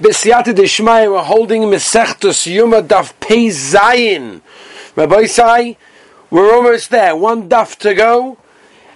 [0.00, 4.42] B'siyata Deshmai, we're holding Mesechtus Yuma Daf Pei Zayin.
[4.94, 5.76] Rabbi Sai,
[6.30, 7.16] we're almost there.
[7.16, 8.38] One daf to go,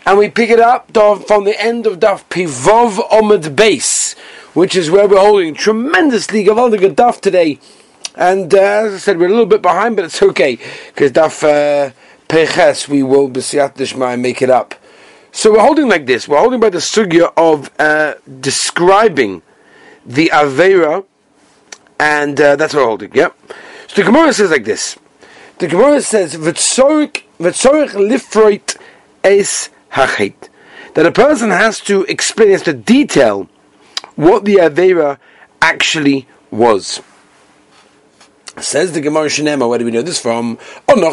[0.06, 4.12] and we pick it up from the end of Daf Pivov Omid Base,
[4.54, 5.54] which is where we're holding.
[5.54, 7.58] Tremendously Gavaldig daf today.
[8.14, 10.56] And uh, as I said, we're a little bit behind, but it's okay,
[10.86, 11.92] because Daf uh,
[12.28, 14.76] Peches, we will B'siyata Deshmai make it up.
[15.32, 16.28] So we're holding like this.
[16.28, 19.42] We're holding by the sugya of uh, describing
[20.04, 21.04] the Avera,
[21.98, 23.14] and uh, that's what we're holding.
[23.14, 23.36] Yep.
[23.88, 24.96] So the Gemara says like this.
[25.58, 28.76] The Gemara says, "V'tzorich lifroit
[29.22, 30.34] es hachet,"
[30.94, 33.48] that a person has to explain, has to detail
[34.16, 35.18] what the Avera
[35.60, 37.00] actually was.
[38.58, 40.58] Says the Gemara Shenema, where do we know this from?
[40.86, 41.06] So you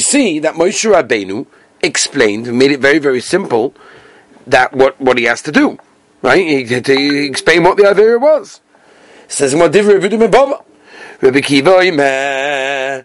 [0.00, 1.46] see that Moshe Rabbeinu
[1.82, 3.74] explained, made it very, very simple,
[4.46, 5.78] that what, what he has to do.
[6.22, 6.46] Right?
[6.46, 8.60] He to explain what the Avera was.
[9.28, 10.08] Says what Rabbi
[11.40, 13.04] Kiva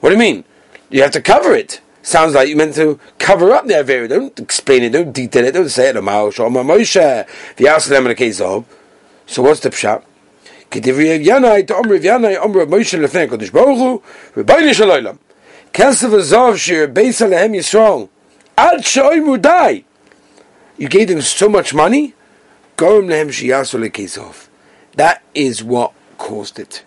[0.00, 0.44] What do you mean?
[0.90, 1.80] You have to cover it.
[2.02, 4.08] Sounds like you meant to cover up the Avera.
[4.08, 5.92] Don't explain it, don't detail it, don't say it.
[5.94, 8.64] The Aslam and case of.
[9.26, 10.02] So what's the pshat?
[14.74, 15.18] Shalom
[15.72, 18.08] Kesef Azov Shir Beis Alehem Yisrael
[18.56, 19.84] Ad Shoimu
[20.78, 22.14] You gave them so much money
[22.76, 24.12] That
[25.34, 26.84] is what caused it.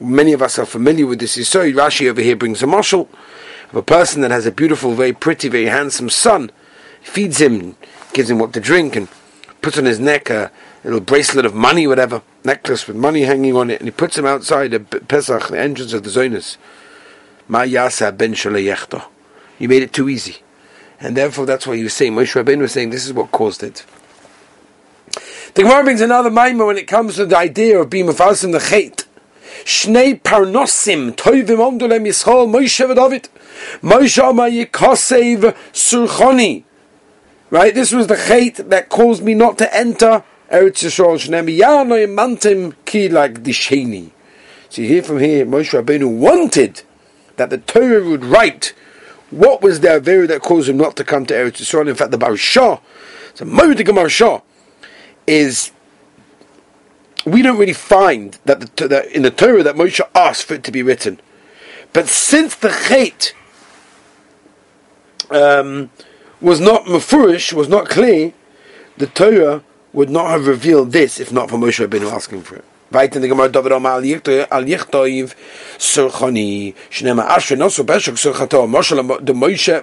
[0.00, 1.74] Many of us are familiar with this Yisrael.
[1.74, 3.08] Rashi over here brings a marshal
[3.70, 6.52] of a person that has a beautiful, very pretty, very handsome son,
[7.02, 7.74] feeds him,
[8.12, 9.08] gives him what to drink, and
[9.60, 10.52] puts on his neck a
[10.84, 14.24] little bracelet of money, whatever, necklace with money hanging on it, and he puts him
[14.24, 16.56] outside the Pesach, the entrance of the Zonas.
[17.48, 18.36] Ma yasa ben
[19.58, 20.42] You made it too easy.
[21.00, 23.62] And therefore, that's why he was saying, Moshe Rabbeinu was saying, this is what caused
[23.62, 23.84] it.
[25.54, 28.58] The Gemara brings another mimer when it comes to the idea of being mafalsim the
[28.58, 29.06] chait.
[29.64, 33.28] Shnei parnosim tovim omdolem yishol Moshe v'David.
[33.80, 36.64] Moshe Amar Yikosev Surchoni.
[37.50, 41.16] Right, this was the chait that caused me not to enter Eretz Yisrael.
[41.16, 44.10] Shnem Yano Mantim Ki like Disheni.
[44.68, 46.82] So you hear from here, Moshe Rabbeinu wanted
[47.36, 48.74] that the Torah would write
[49.30, 51.88] what was the Avera that caused him not to come to Eretz Yisrael.
[51.88, 52.80] In fact, the Barishah,
[53.34, 54.42] so Moedik Marshah,
[55.26, 55.72] is
[57.26, 60.64] we don't really find that, the, that in the Torah that Moshe asked for it
[60.64, 61.20] to be written.
[61.92, 63.32] But since the chait
[65.30, 65.90] um,
[66.40, 68.32] was not mafurish, was not clear,
[68.96, 69.62] the Torah
[69.92, 72.64] would not have revealed this if not for Moshe Rabbeinu asking for it.
[72.90, 74.00] In Gemara David al
[76.90, 79.82] Shnema Asher Nosu Surchato Moshe Moshe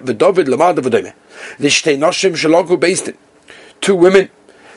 [1.98, 3.16] Noshim Beistin
[3.80, 4.28] Two women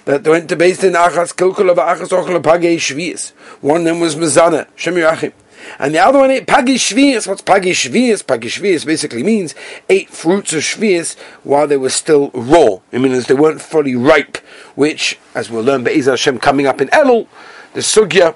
[0.06, 3.32] that went to Beistin Achas Kilkul of Achas Ochel Pagei
[3.62, 4.94] One of them was Mezana Shem
[5.78, 7.28] and the other one ate Pagi Shvius.
[7.28, 8.26] What's Pagi Shvius?
[8.26, 9.56] Pagi Shvius basically means
[9.90, 12.80] ate fruits of Shvius while they were still raw.
[12.92, 14.38] It means they weren't fully ripe,
[14.76, 17.28] which, as we'll learn, Be'ez Hashem coming up in Elul,
[17.74, 18.36] the Sugya,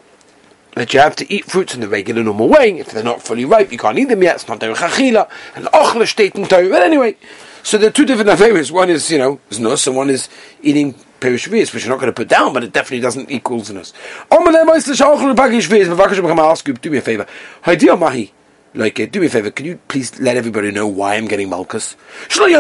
[0.76, 2.80] that you have to eat fruits in the regular normal way.
[2.80, 4.36] If they're not fully ripe, you can't eat them yet.
[4.36, 5.30] It's not derech achila.
[5.56, 6.06] And ochle
[6.48, 6.70] Torah.
[6.70, 7.16] But anyway,
[7.62, 8.72] so there are two different averas.
[8.72, 10.30] One is, you know, znus, and one is
[10.62, 13.93] eating perish which you're not going to put down, but it definitely doesn't equal znus.
[14.31, 17.27] I'll ask you, do me a favor.
[17.65, 18.33] Haydiya mahi.
[18.75, 21.49] Like, uh, do me a favor, can you please let everybody know why I'm getting
[21.49, 21.97] malchus?
[22.29, 22.53] People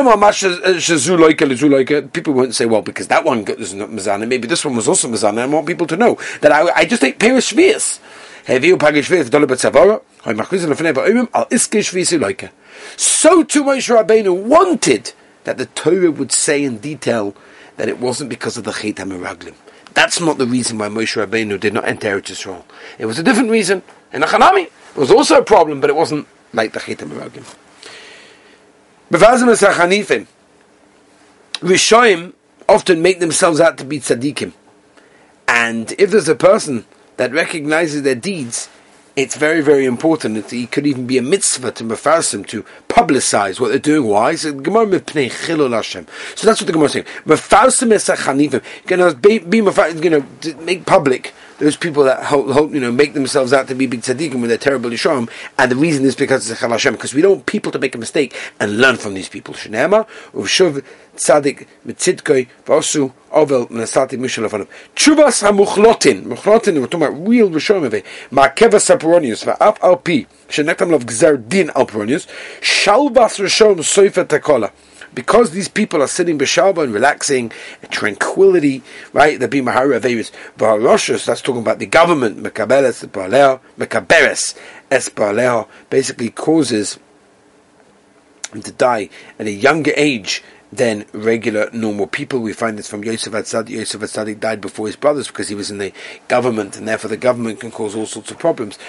[2.34, 5.41] won't say, well, because that one is not mazana, maybe this one was also mazana.
[5.41, 8.00] I want people to know that I, I just ate perish shvius.
[8.49, 12.47] הביאו פגי שביעס גדולה בצבורה, היו מכריזים לפני באוימים על עסקי שביעסי loika.
[12.97, 15.12] So too Moshe Rabbeinu wanted
[15.44, 17.34] that the Torah would say in detail
[17.78, 19.56] that it wasn't because of the Chet HaMeraglim.
[19.94, 22.63] That's not the reason why Moshe Rabbeinu did not enter Eretz Yisrael.
[22.97, 23.84] It was a different reason.
[24.11, 27.56] Achanami, it was also a problem, but it wasn't like the Chet HaMeraglim.
[29.11, 30.28] Bevazim Esachanifim.
[31.59, 32.34] Rishoim
[32.67, 34.53] often make themselves out to be tzaddikim.
[35.47, 36.85] And if there's a person
[37.17, 38.69] that recognizes their deeds,
[39.16, 40.38] it's very, very important.
[40.38, 44.10] It, it could even be a mitzvah to mafarsim to publicize what they're doing.
[44.10, 44.36] Why?
[44.36, 46.08] So Gemara chilul Hashem.
[46.36, 47.06] So that's what the Gemara is saying.
[47.26, 48.64] Mafarsim esachanivim.
[48.90, 50.26] You know, be, be you know,
[50.64, 51.34] make public
[51.64, 54.50] those people that hold, hold, you know make themselves out to be big tzaddikim when
[54.50, 57.46] they're terrible yisharim, and the reason is because it's a Hashem, because we don't want
[57.46, 59.54] people to make a mistake and learn from these people.
[59.54, 60.84] Shnema uvshuv
[61.16, 64.68] tzaddik mitzidkoi vasu ovel nasati mishalafanim.
[64.96, 68.06] Chuvas hamuchlotin, muchlotin, we're talking about real rishon of it.
[68.32, 72.28] Ma'keva saparonius va'af alpi shenektam lav gzer din alparonius
[72.60, 74.72] shalvas rishon soifa takola.
[75.14, 77.52] Because these people are sitting b'shalba and relaxing,
[77.90, 79.40] tranquility, right?
[79.40, 81.26] The b'mahara averis ba'aroshus.
[81.26, 82.42] That's talking about the government.
[82.42, 84.58] Mekaberes ba'aleo, mekaberes
[84.90, 87.00] es ba'aleo basically causes
[88.52, 90.44] him to die at a younger age
[90.75, 92.40] than regular normal people.
[92.40, 93.70] We find this from Yosef Atzadik.
[93.70, 95.93] Yosef Atzadik died before his brothers because he was in the
[96.28, 98.79] government, and therefore the government can cause all sorts of problems.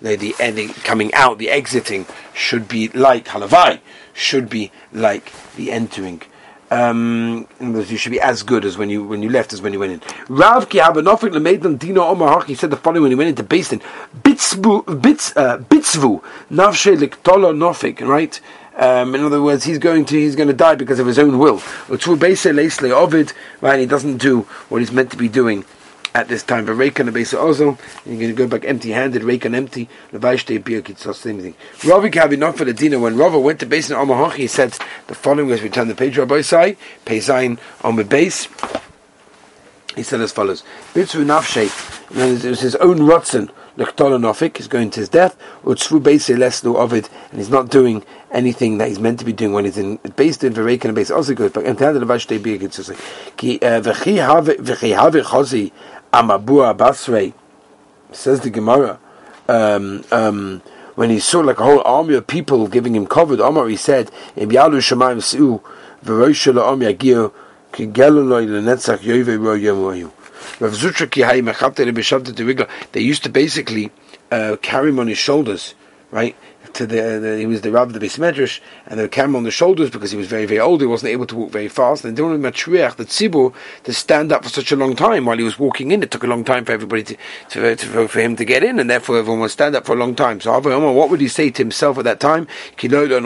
[0.00, 3.80] The ending, coming out, the exiting should be like halavai,
[4.12, 6.22] should be like the entering
[6.70, 9.78] um, you should be as good as when you when you left as when you
[9.78, 10.02] went in.
[10.28, 13.80] Rav ki habanofik lemeidan dino omar He said the following when he went into Basin.
[14.22, 15.58] Bitzvu bits uh,
[16.50, 18.40] nofik right.
[18.76, 21.38] Um, in other words, he's going to he's going to die because of his own
[21.38, 21.60] will.
[21.88, 23.80] Right?
[23.80, 25.64] He doesn't do what he's meant to be doing
[26.18, 26.66] at this time.
[26.66, 29.54] But Reik and the base also, you're going to go back empty handed, Reik and
[29.54, 31.54] empty, Levaishte Biakit, same thing.
[31.84, 32.98] Ravi Kavi not for the dinner.
[32.98, 34.76] When Rava went to base in Omaha, he said
[35.06, 36.76] the following as we turn the page, Rabbi Sai,
[37.06, 38.48] Peizain on the base.
[39.94, 41.66] He said as follows: Bitzu Nafshe,
[42.10, 43.50] it was his own Rotzen.
[43.78, 48.78] Nofik is going to his death, Utzvu Beise Leslu Ovid, and he's not doing anything
[48.78, 51.34] that he's meant to be doing when he's in based in Verek and base also
[51.34, 52.60] goes back and the Vashte Big
[53.36, 55.72] Ki uh, V'chi Have Chozi
[56.12, 57.32] Amabua Basrei,
[58.12, 58.98] says the Gemara,
[59.48, 60.62] um, um,
[60.94, 64.10] when he saw like a whole army of people giving him cover, Omar he said,
[64.34, 64.44] They
[73.00, 73.90] used to basically
[74.30, 75.74] uh, carry him on his shoulders,
[76.10, 76.36] right?
[76.74, 79.44] To the, the, he was the Rav of the Beis Medrash, and the camera on
[79.44, 80.80] the shoulders because he was very very old.
[80.80, 82.04] He wasn't able to walk very fast.
[82.04, 83.52] And during Matriach, the Tzibur
[83.84, 86.24] to stand up for such a long time while he was walking in, it took
[86.24, 87.16] a long time for everybody to,
[87.50, 89.96] to, to for him to get in, and therefore everyone would stand up for a
[89.96, 90.40] long time.
[90.40, 92.46] So what would he say to himself at that time?
[92.82, 93.22] In other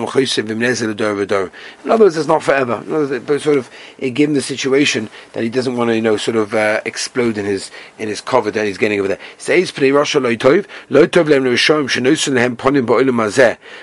[2.05, 2.83] words, it's not forever.
[2.89, 6.03] Words, but sort of it gave him the situation that he doesn't want to, you
[6.03, 9.19] know, sort of uh, explode in his in his cover that he's getting over there.
[9.39, 9.71] Says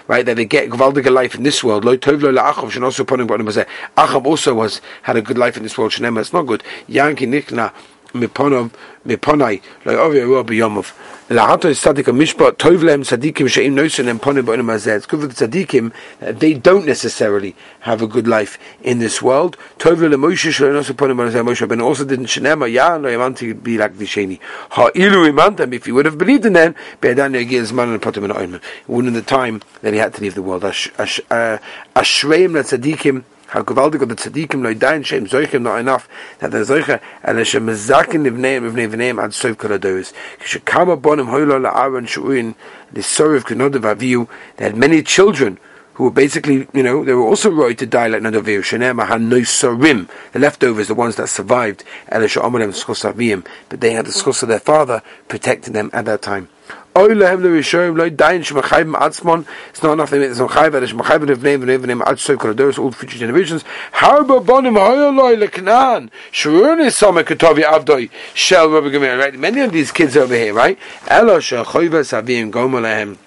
[0.07, 0.25] right?
[0.25, 1.85] That they get gewaldige life in this world.
[1.85, 3.65] Lo tov lo hazeh.
[3.97, 5.91] Achav also was had a good life in this world.
[5.91, 6.63] Shenema, it's not good.
[6.87, 7.73] Yanki nikna
[8.13, 8.71] miponov
[9.05, 10.93] miponai lo ovi ero b'yomov.
[11.29, 14.97] Lahato is tzadik a mishpat tov lehem tzadikim she'im nosen and ponim b'onim hazeh.
[14.97, 15.91] It's good for the tzadikim.
[16.21, 19.55] Uh, they don't necessarily have a good life in this world.
[19.77, 21.45] Tov lo Moshe shenosu ponim b'onim hazeh.
[21.45, 24.39] Moshe ben also didn't shenema ya lo yamanti be like the sheni.
[24.71, 26.73] Ha ilu imantem if he would have believed in them.
[26.99, 28.61] Be'adan yagir zman and potim and oimen.
[28.87, 30.63] Wouldn't the time that he had to leave the world.
[30.63, 31.59] Uh, ashreim
[31.95, 36.07] tzadikim how gewaltig the tzaddikim lo dain shem zoichem not enough
[36.39, 41.29] that the zoiche ele shem mezakin livneim livnei vneim ad soif kol adoris kishakama bonim
[41.29, 42.55] hoilo la'aron shu'in
[42.91, 45.59] the sorrow kenodav aviu they had many children
[45.99, 48.61] who were basically, you know, they were also right to die like Nadaviu.
[48.61, 54.11] Shenem Hanoisarim, the leftovers, the ones that survived, Elisha Amalem Skosavim, but they had the
[54.11, 56.47] skos of their father protecting them at that time.
[56.95, 59.45] Oy lehem le rishoyim loy dayin shmachayim atzmon.
[59.69, 60.11] It's not enough.
[60.11, 60.81] It's not chayv.
[60.81, 63.63] It's machayv and vneim and vneim ad soy koradoros all future generations.
[63.93, 66.09] Harba bonim hoyo loy leknan.
[66.31, 69.17] Shurun is some ketovi avdoi shel Rabbi Gamir.
[69.17, 69.33] Right.
[69.33, 70.77] Many of these kids over here, right?
[71.07, 73.17] Elo shechoyva savim gomalehem.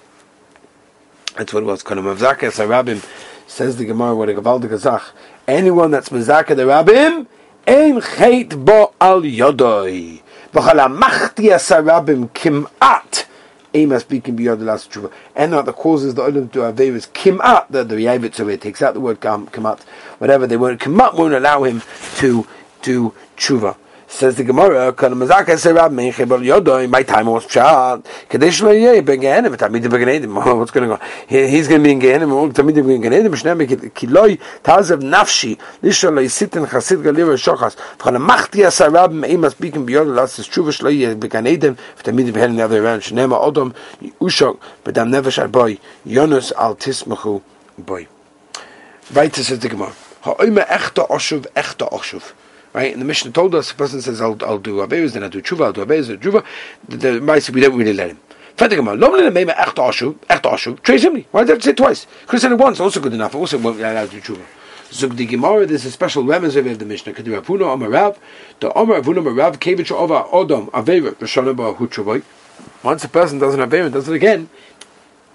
[1.37, 1.81] That's what it was.
[1.81, 3.03] Kana mavzaka sarabim
[3.47, 5.13] says the Gemara what a gavaldik azach.
[5.47, 7.25] Anyone that's mavzaka the rabbim
[7.65, 10.21] ein chet bo al yodoi.
[10.51, 13.25] V'chala machti asarabim kimat.
[13.75, 15.11] Ema speaking beyond the last tshuva.
[15.35, 18.81] And not the causes the olim to aveir is kimat, the, the Yavit, it takes
[18.81, 19.81] out the word kimat,
[20.19, 21.81] whatever they won't, kimat won't allow him
[22.17, 22.47] to
[22.81, 23.75] do tshuva.
[24.13, 24.91] Says the Gemara.
[24.91, 24.93] My
[27.01, 28.05] time was pshat.
[30.59, 30.99] What's going on?
[31.27, 32.31] He's going to be in Gehenim.
[32.31, 33.33] All tamid beganedim.
[33.33, 35.57] Shnem kiloi tazav nafshi.
[35.81, 37.75] Lisha lo yisitin chasid galir shochas.
[37.97, 42.99] Kana machti asar Rab Meima speaking beyond last is shlo yeh the other around.
[42.99, 43.73] Shnem odom
[44.21, 44.59] ushok.
[44.83, 45.79] But I'm never shal boy.
[46.05, 47.41] Yonus al tismachu
[47.79, 48.07] boy.
[49.11, 49.95] Weiter says the Gemara.
[50.21, 52.33] Ha'oime echta oshuv echta oshuv.
[52.73, 52.91] Right?
[52.91, 55.41] And the Mishnah told us, the person says, I'll, I'll do Abeus, then I'll do
[55.41, 56.43] Tshuva, I'll do Abeus, I'll do Tshuva.
[56.89, 58.19] The, the we don't really let him.
[58.55, 58.79] Why did
[61.57, 62.05] I say it twice?
[62.25, 64.45] Could have said it once, also good enough, also won't allow to do Tshuva.
[64.91, 67.13] Zug the Gemara, there's a special remez of the Mishnah.
[67.13, 68.17] Kadi Ravuna Amarav,
[68.59, 72.23] the Amar Ravuna Amarav, Kevich Ova Odom, Avera, Rashana Ba.
[72.83, 74.49] Once a person does an Avera and does it again,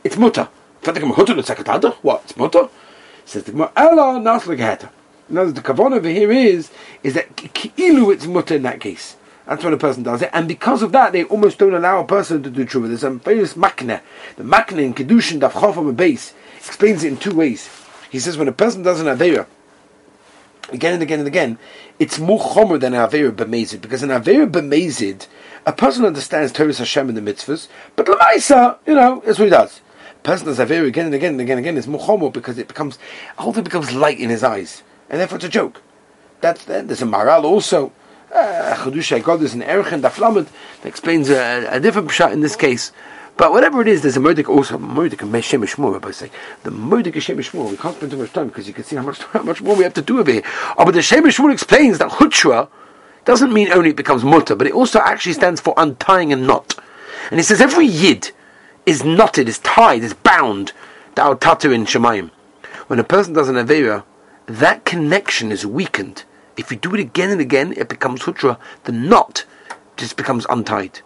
[0.04, 0.48] it's Hutter,
[0.82, 1.94] the Sekatata?
[2.02, 2.22] What?
[2.22, 2.68] It's mutter?
[3.24, 4.90] Says the Gemara, Ella Naslik Hatter.
[5.28, 6.70] Now the kavanah over here is
[7.02, 9.16] is that ki'ilu it's mutter in that case.
[9.46, 12.04] That's when a person does it, and because of that, they almost don't allow a
[12.04, 12.88] person to do tshuva.
[12.88, 14.02] There's a famous makne.
[14.36, 17.70] The makne in kedushin daf chofam base explains it in two ways.
[18.10, 19.46] He says when a person does an avera,
[20.70, 21.58] again and again and again,
[21.98, 25.26] it's more chomer than an avera b'mezid because an avera b'mezid,
[25.66, 29.50] a person understands Torah Hashem and the mitzvahs, but lamaisa, you know, that's what he
[29.50, 29.80] does.
[30.10, 31.78] A person does avera again and again and again and again.
[31.78, 32.98] It's more chomer because it becomes
[33.38, 35.82] all it becomes light in his eyes, and therefore it's a joke.
[36.40, 37.92] That's there's a maral also.
[38.32, 40.48] Uh, Chadusha God is an Erchen Daflamet
[40.82, 42.92] that explains a, a different pshat in this case.
[43.38, 45.92] But whatever it is, there's a murdik also murdik Shmur.
[45.92, 46.30] Rabbi say
[46.64, 47.70] the murdik of Shem MiShmuel.
[47.70, 49.76] We can't spend too much time because you can see how much how much more
[49.76, 50.42] we have to do over here.
[50.76, 52.68] Oh, but the Shem MiShmuel explains that Hutra
[53.24, 56.74] doesn't mean only it becomes mutter, but it also actually stands for untying a knot.
[57.30, 58.32] And he says every yid
[58.86, 60.72] is knotted, is tied, is bound.
[61.14, 62.30] Da'al tatu in Shemayim.
[62.88, 64.02] When a person does an avera,
[64.48, 66.24] that connection is weakened
[66.58, 68.58] if you do it again and again, it becomes sutra.
[68.84, 69.46] The knot
[69.96, 71.00] just becomes untied.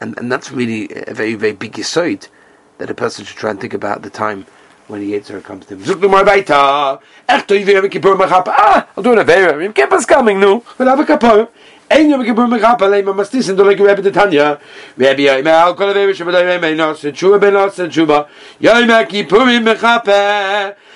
[0.00, 2.26] And, and that's really a very, very big aside
[2.78, 4.46] that a person should try and think about the time
[4.88, 5.84] when the Yetzer comes to him.
[5.86, 6.98] Ah,
[8.96, 10.08] I'll do an avera.
[10.08, 10.40] Coming.
[10.40, 11.04] We'll have a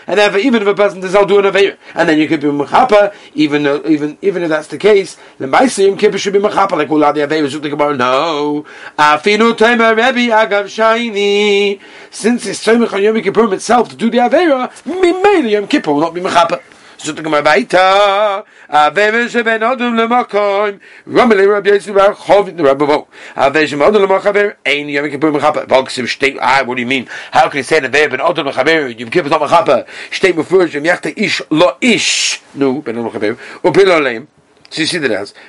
[0.08, 2.40] and therefore even if a person does not do an Aveir, and then you could
[2.40, 6.38] be Mechapa, even though, even even if that's the case, the Maisim Kippur should be
[6.38, 8.64] Mechapa, like Ulad the Aveir, Zut the No.
[8.98, 11.78] Afinu Tema Rebbe Agav Shaini.
[12.10, 16.00] Since it's Tzemach on Yom Kippur itself to do the Aveira, Mimele Yom Kippur will
[16.00, 16.62] not be Mechapa.
[16.99, 17.23] So bar the
[24.67, 25.05] ein yom
[26.40, 27.09] ah, what do you mean?
[27.31, 28.21] How can you say that ben
[31.17, 32.43] ish lo ish.
[32.55, 32.97] Nu ben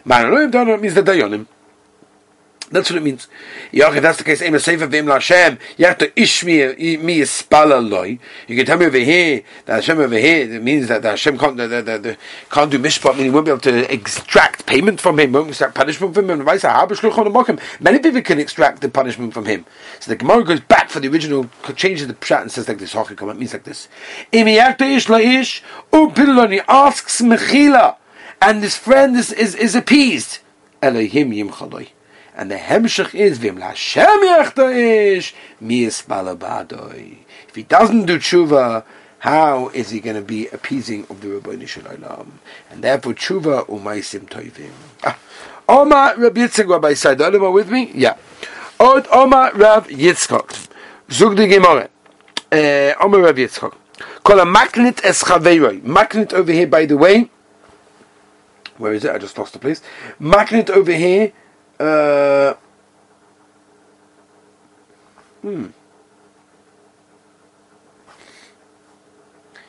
[0.06, 1.48] Man.
[2.72, 3.28] That's what it means.
[3.72, 7.88] Yoch, if that's the case, Ema Sefer Vim Lashem, you have to ish mi yispala
[7.88, 8.20] loy.
[8.48, 11.40] You can tell me over here that Hashem over here it means that the Hashem
[11.40, 12.18] can't, the, the, the,
[12.52, 15.74] can't do mishpat, meaning he won't be able to extract payment from him, won't extract
[15.74, 17.60] punishment from him.
[17.80, 19.66] Many people can extract the punishment from him.
[20.00, 22.94] So the Gemara goes back for the original, changes the pshat and says like this.
[22.94, 23.88] It means like this.
[24.32, 24.48] He
[26.68, 27.96] asks Mechila,
[28.42, 30.40] and this friend is, is, is appeased.
[30.84, 31.90] Elohim yimchaloi.
[32.40, 37.18] And the hemshech is vim Lashem ish mias balabadoi.
[37.50, 38.86] If he doesn't do tshuva,
[39.18, 42.40] how is he going to be appeasing of the Rabbi Shalom?
[42.72, 44.72] And therefore tshuva umaisim toivim.
[45.04, 45.20] Ah.
[45.68, 47.22] Oma Rab Yitzchak Rabbi Said.
[47.22, 47.92] Are with me?
[47.94, 48.16] Yeah.
[48.80, 50.70] Od Oma Rav Yitzchak.
[51.12, 51.90] Zug di Gemara.
[52.50, 53.76] Uh, Oma Rav Yitzchak.
[54.24, 55.82] Call maknit es chaveiroi.
[55.82, 57.30] Maknit over here, by the way.
[58.78, 59.12] Where is it?
[59.12, 59.82] I just lost the place.
[60.22, 61.34] Maknit over here
[61.80, 62.54] uh,
[65.42, 65.68] hmm.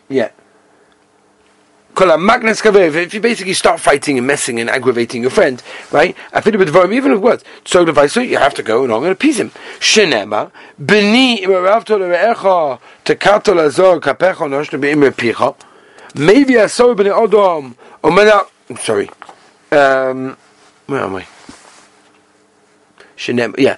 [0.08, 0.30] Yeah.
[2.02, 5.62] If you basically start fighting and messing and aggravating your friend,
[5.92, 6.16] right?
[6.32, 7.44] I feel with Dvarim, even if words.
[7.64, 9.50] So vice, you have to go and I'm going to appease him.
[9.78, 10.50] Shenema,
[15.12, 15.56] picha.
[16.14, 19.10] Maybe I saw b'ni odom, or sorry.
[19.70, 20.36] Um,
[20.86, 21.26] where am I?
[23.20, 23.76] Shenem, yeah.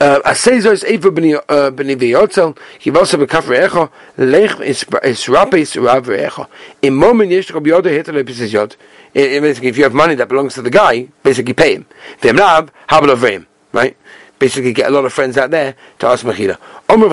[0.00, 6.48] Uh, Asezos Eva b'ni uh, v'yotzel, kivosa b'kafre echo, lech is rapis rav echo.
[6.82, 8.74] In moment yesh rab yoda hitel episis yod.
[9.14, 11.86] Basically, if you have money that belongs to the guy, basically pay him.
[12.20, 13.96] V'em rab, habel of right?
[14.40, 16.58] Basically get a lot of friends out there to ask Mechila.
[16.88, 17.06] Omer.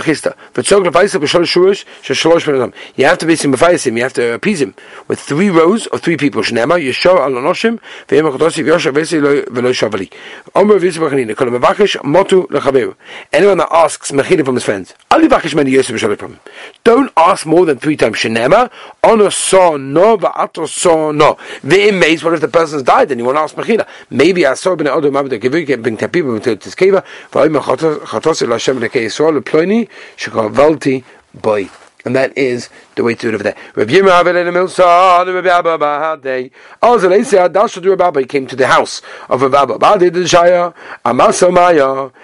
[2.96, 4.74] You have to basically mefayis him, you have to appease him
[5.08, 6.42] with three rows of three people.
[6.42, 7.28] Shnema, Yeshua
[9.78, 10.12] shavali.
[10.56, 10.80] Omer
[12.04, 12.96] motu.
[13.34, 16.40] Anyone that asks Mechila from his friends, ali vakish many yosef b'sholosh from.
[16.84, 18.18] Don't ask more than three times.
[18.18, 18.72] Shnema,
[19.04, 21.36] ono so no v'ato so no.
[21.62, 23.86] V'im meis, what if the person's died and you want to ask Mechila?
[24.10, 27.04] Maybe I saw b'nei odom into this cave,
[32.08, 33.56] and that is the way to do it over there.
[37.98, 39.74] Rabbi came to the house of Rabbi.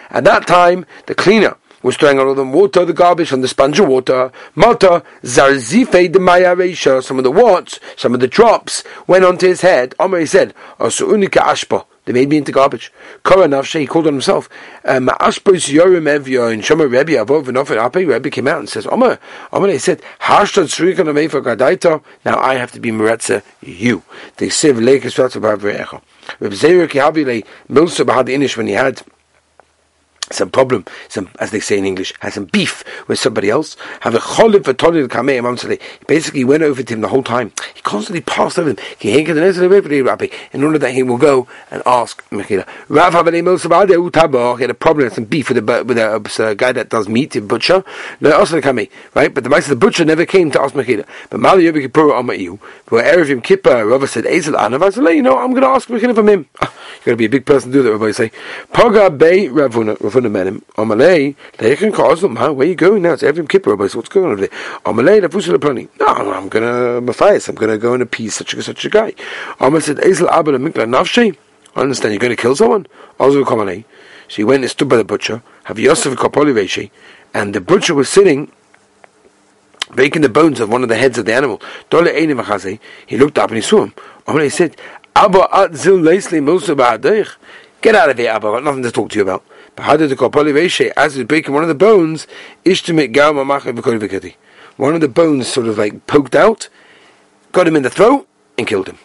[0.10, 3.48] At that time, the cleaner was throwing out all the water, the garbage from the
[3.50, 4.32] sponge of water.
[4.56, 9.62] Mata zarzife de maya Some of the warts, some of the drops went onto his
[9.62, 9.94] head.
[10.00, 12.92] Omer he said, "Osu unika ashpa." They made me into garbage.
[13.24, 14.50] Korah Nafshe, he called on himself.
[14.84, 18.68] Um, Ashbos Yorim Evyo and Shoma Rebbe above and often Ape, Rebbe came out and
[18.68, 19.20] says, Omer,
[19.54, 24.04] Omer, he said, Hashtag Srikan Amefa Gadaita, now I have to be Meretza, you.
[24.38, 26.02] They say, Lekes Ratsa Bavrecha.
[26.40, 29.02] Reb Zerek Yahavile, Milsa Bahad Inish, when he had
[30.34, 33.76] some problem, some as they say in English, had some beef with somebody else.
[34.02, 37.52] Have a choliv He basically went over to him the whole time.
[37.74, 38.78] He constantly passed over him.
[39.02, 42.68] In order that he will go and ask Mechila.
[42.90, 43.14] Rav
[44.58, 47.36] he had a problem, some beef with a with a, a guy that does meat,
[47.36, 47.84] a butcher.
[48.20, 49.34] No, also the right?
[49.34, 51.06] But the mice the butcher never came to ask Mechila.
[51.30, 52.60] But Mali Yom Kippur Amayu,
[52.90, 55.14] where Erev Yom Kippur, Rav said, Ezel Anav.
[55.16, 56.46] You know, I'm going to ask Mechila from him.
[56.62, 57.90] Ah, you got to be a big person to do that.
[57.90, 58.32] Everybody say,
[58.72, 59.98] Paga Bay Ravuna.
[60.24, 60.64] Ravuna met him.
[60.78, 61.36] Amalei,
[61.78, 62.36] can cause them.
[62.36, 63.14] Where are you going now?
[63.14, 63.76] It's Evim Kippur.
[63.76, 64.50] What's going on over there?
[64.86, 65.90] Amalei, Lafusila Plani.
[66.00, 67.48] No, I'm going to Matthias.
[67.48, 69.14] I'm to go and appease such a such a guy.
[69.60, 71.36] Amal said, Ezel Abba Mikla Nafshe.
[71.76, 72.88] I understand you're to kill someone.
[73.20, 73.84] Also, Kamalei.
[74.28, 75.42] So he went and stood by the butcher.
[75.66, 76.92] Have Yosef Kapoli.
[77.34, 78.52] And the butcher was sitting
[79.92, 81.62] breaking the bones of one of the heads of the animal.
[83.06, 83.94] He looked up and he saw him.
[84.40, 84.78] He said,
[85.16, 85.70] Abba
[87.82, 88.48] Get out of here, Abba.
[88.48, 89.44] I've got nothing to talk to you about.
[89.78, 92.28] As he's breaking one of the bones,
[94.78, 96.70] one of the bones sort of like poked out,
[97.52, 98.28] got him in the throat,
[98.58, 98.98] and killed him.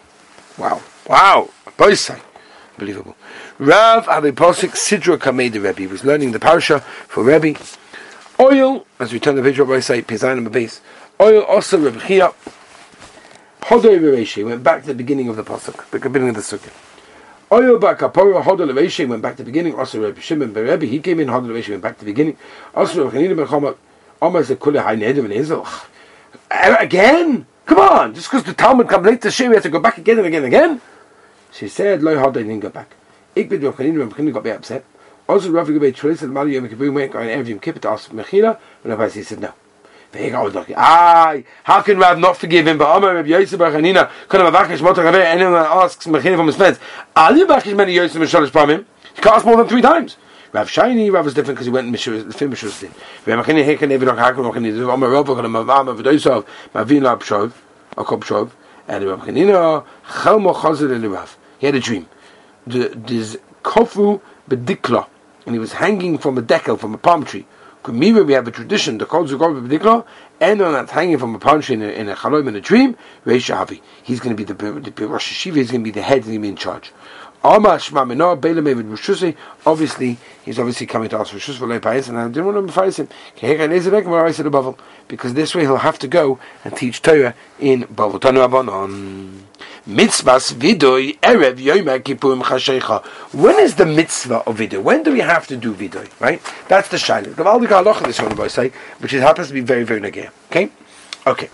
[0.58, 0.82] Wow.
[1.08, 1.50] Wow.
[1.78, 3.16] Unbelievable.
[3.58, 7.58] Rav Abiposik Sidra Kameda Rebbe was learning the parsha for Rebbe.
[8.38, 10.80] Oil, as we turn the picture up, I say, Pizanim base.
[11.20, 12.32] Oil also Rebbe Chia.
[13.62, 16.70] Hodoi went back to the beginning of the pasuk, the beginning of the sukkah.
[17.50, 19.74] Went back to the beginning.
[19.74, 21.30] Also Rabbi Shimon Rebbe, he came in.
[21.30, 22.36] Went back to the beginning.
[22.74, 23.74] Rabbi.
[26.50, 27.46] Again?
[27.68, 28.14] Come on!
[28.14, 30.26] Just because the Talmud come late to share, we have to go back again and
[30.26, 30.80] again and again?
[31.52, 32.94] She said, Lo Hodol didn't go back.
[33.36, 34.84] Ik bin Rabbi Chanina ben got me upset.
[35.28, 38.10] Also Rabbi Gabay Tris and Mali Yom Kippur went going every Yom Kippur to ask
[38.10, 39.52] Mechila, and Rabbi said no.
[40.14, 42.78] Aye, how can Rav not forgive him?
[42.78, 44.80] But Amar Rabbi Yosef Bar Chanina, could have avakish
[45.26, 46.78] anyone asks Mechina from his friends,
[47.76, 50.16] many Yosef and Shalish Pamim, he can't ask more than three times.
[50.52, 52.90] Rav Shiny, Rav was different because he went Mishur, the film Din.
[53.26, 53.76] Rav Mechina Mechina,
[56.26, 57.04] Rav, Mavin
[58.22, 58.52] Shov,
[58.88, 59.22] and Rav
[61.12, 61.38] Rav.
[61.58, 62.08] He had a dream.
[62.66, 65.06] This Kofu Bedikla,
[65.44, 67.44] and he was hanging from a decal, from a palm tree.
[67.88, 70.04] Kumira, we have a tradition, the Kol Zugor B'dikla,
[70.42, 73.48] anyone that's hanging from a punch in a, in a chalom in a dream, Reish
[73.54, 73.80] Avi.
[74.02, 76.26] He's going to be the, the, Rosh Hashiva, he's going to be the head, he's
[76.26, 76.92] going to be in charge.
[77.42, 77.96] Obviously,
[80.44, 83.08] he's obviously coming to ask for Leipais, and I didn't want to advise him.
[85.08, 88.20] Because this way he'll have to go and teach Torah in Bavel.
[89.88, 93.02] Mitzvahs vidoy erev yoyma kippurim chashecha.
[93.32, 94.82] When is the mitzvah of vidoy?
[94.82, 96.10] When do we have to do vidoy?
[96.20, 96.42] Right?
[96.68, 97.34] That's the shaila.
[97.34, 100.30] The Valdik halacha this one boy say, which is happens to be very very nagir.
[100.50, 100.70] Okay,
[101.26, 101.48] okay.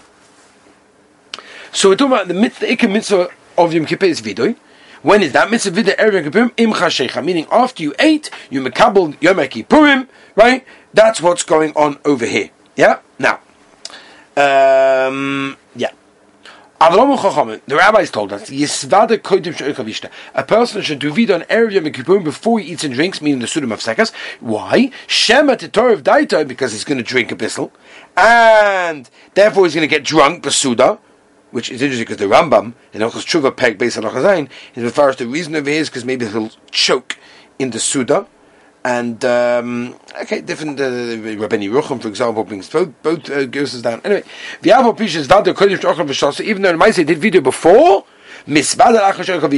[1.71, 4.57] So we're talking about the mitzvah, the mitzvah of Yom Kippur is vidoy.
[5.03, 7.25] When is that mitzvah vidoy erev kippurim im chashecha?
[7.25, 10.09] Meaning after you ate, you mekabel yom kippurim.
[10.35, 10.67] Right?
[10.93, 12.51] That's what's going on over here.
[12.75, 12.99] Yeah.
[13.17, 13.39] Now.
[14.37, 15.57] Um.
[16.91, 18.51] The rabbis told us,
[20.35, 23.47] a person should do vida on Erev Yom before he eats and drinks, meaning the
[23.47, 24.13] Sudim of Sekas.
[24.41, 24.91] Why?
[25.07, 27.73] Shema Torah of Daita, because he's going to drink a bissel,
[28.17, 30.99] and therefore he's going to get drunk, Basuda,
[31.53, 35.09] which is interesting because the Rambam, in Ochos Tshuva Peg, based on Ochazain, is far
[35.09, 37.17] as the reason of his, because maybe he'll choke
[37.59, 38.27] in the Suda,
[38.85, 40.79] and um, okay, different.
[40.79, 44.01] Uh, Rucham, for example, brings both both uh, down.
[44.05, 44.23] Anyway,
[44.61, 46.43] the Avo Pish is Vada Kodesh Ocham V'Shasa.
[46.43, 48.05] Even though the Ma'aseh did video before,
[48.47, 49.49] Maybe it'll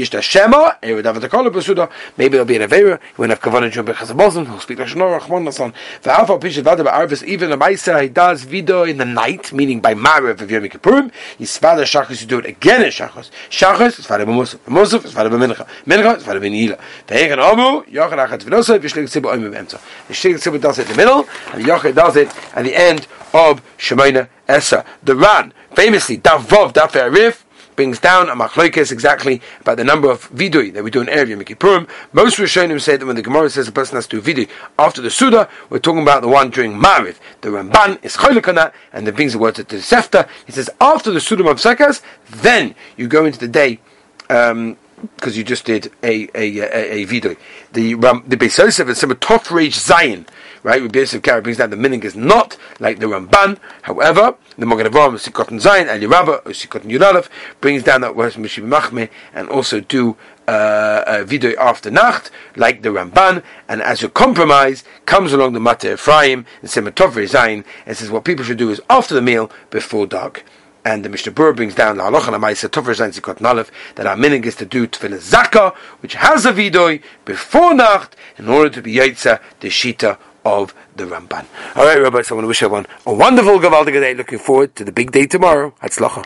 [2.45, 3.01] be an Avera.
[3.01, 4.47] He won't have Kavanah Jum Bechaz Muslim.
[4.47, 5.75] He'll speak Lashon Rachman Nasan.
[6.03, 7.25] The Avo Pish is Vada Ba'arvis.
[7.25, 11.11] Even the Ma'aseh he does video in the night, meaning by Marav of Yom Kippurim.
[11.41, 12.21] Yisvada Shachos.
[12.21, 13.31] You do it again in Shachos.
[13.51, 14.61] Shachos is Vada B'Musaf.
[14.69, 15.67] Musaf is Vada B'Mincha.
[15.85, 16.79] Mincha is Vada B'Nila.
[17.09, 19.81] Ve'echen Amu Yochad Achat V'Nosaf V'Shlik Tzibu Oim B'Emtza.
[20.07, 23.09] The Shlik Tzibu does it in the middle, and Yochad does it at the end
[23.35, 24.85] of Shemona Esa.
[25.03, 27.43] The Ran famously Davov Daf Arif
[27.77, 31.29] brings down a machlokes exactly about the number of vidui that we do in Erev
[31.29, 31.89] Yom Kippurim.
[32.13, 35.01] Most Rishonim say that when the Gemara says a person has to do vidui after
[35.01, 37.17] the Suda, we're talking about the one during Mariv.
[37.43, 40.29] The Ramban is cholik on that, and then brings the word to the Sefta.
[40.47, 43.81] He says after the Suda of Sekas, then you go into the day.
[44.29, 44.77] Um,
[45.17, 47.37] because you just did a a a, a vidui.
[47.73, 49.17] The um, the Beis Yosef and some
[49.51, 50.27] Reich Zion
[50.67, 50.83] right?
[50.83, 53.59] Rabbi Yosef Karo brings down the meaning is not like the Ramban.
[53.83, 57.29] However, the Mogen Avraham, Sikot and Zayin, Ali Rabba, Sikot and Yudalef
[57.61, 60.17] brings down that word Mishib Machme and also do
[60.49, 65.93] uh, vidoy after nacht, like the Ramban, and as a compromise, comes along the Mata
[65.93, 70.07] Ephraim and Sematov Zayin, and says what people should do is after the meal, before
[70.07, 70.45] dark.
[70.87, 74.15] And the Mishnah Berurah brings down La Halacha Namaisa Tov Zayin Zikot Nalef that our
[74.15, 78.83] minig is to do Tefillah Zaka, which has a vidoy before nacht, in order to
[78.83, 81.47] be Yaitza the Shita of the Ramban.
[81.75, 84.15] All right, Rabbi, so I want to wish everyone a wonderful Gavaldiga day.
[84.15, 85.75] Looking forward to the big day tomorrow.
[85.83, 86.25] Hatzlacha.